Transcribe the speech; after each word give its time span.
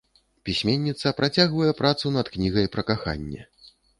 Пісьменніца 0.47 1.11
працягвае 1.19 1.69
працу 1.83 2.13
над 2.17 2.33
кнігай 2.37 2.65
пра 2.77 2.81
каханне. 2.91 3.41